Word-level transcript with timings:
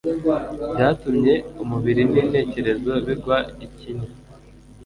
byatumye 0.73 1.33
umubiri 1.63 2.01
n'intekerezo 2.11 2.91
bigwa 3.05 3.37
ikinya 3.65 4.09